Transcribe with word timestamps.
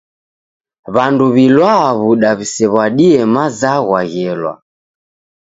W'andu 0.93 1.25
w'ilwaa 1.33 1.87
w'uda 1.99 2.29
w'isew'adie 2.37 3.15
mazwagha 3.33 3.99
ghelwa. 4.11 4.53